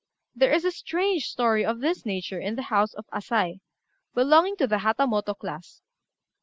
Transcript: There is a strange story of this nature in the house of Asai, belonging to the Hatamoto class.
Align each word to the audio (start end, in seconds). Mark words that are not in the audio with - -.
There 0.33 0.51
is 0.51 0.65
a 0.65 0.71
strange 0.71 1.27
story 1.27 1.63
of 1.63 1.79
this 1.79 2.07
nature 2.07 2.39
in 2.39 2.55
the 2.55 2.73
house 2.73 2.95
of 2.95 3.05
Asai, 3.13 3.59
belonging 4.15 4.55
to 4.55 4.65
the 4.65 4.79
Hatamoto 4.79 5.35
class. 5.37 5.83